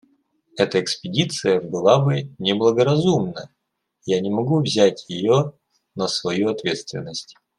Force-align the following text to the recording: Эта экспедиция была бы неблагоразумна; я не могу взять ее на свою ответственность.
Эта 0.57 0.81
экспедиция 0.81 1.61
была 1.61 1.99
бы 2.03 2.33
неблагоразумна; 2.39 3.51
я 4.05 4.19
не 4.19 4.31
могу 4.31 4.59
взять 4.59 5.05
ее 5.07 5.53
на 5.93 6.07
свою 6.07 6.49
ответственность. 6.49 7.35